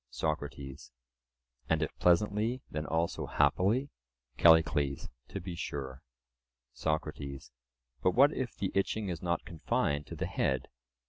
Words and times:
SOCRATES: 0.09 0.91
And 1.69 1.83
if 1.83 1.95
pleasantly, 1.99 2.63
then 2.71 2.87
also 2.87 3.27
happily? 3.27 3.91
CALLICLES: 4.39 5.09
To 5.27 5.39
be 5.39 5.53
sure. 5.53 6.01
SOCRATES: 6.73 7.51
But 8.01 8.15
what 8.15 8.33
if 8.33 8.55
the 8.55 8.71
itching 8.73 9.09
is 9.09 9.21
not 9.21 9.45
confined 9.45 10.07
to 10.07 10.15
the 10.15 10.25
head? 10.25 10.69